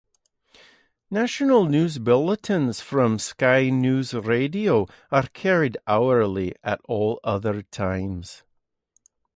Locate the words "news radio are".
3.69-5.27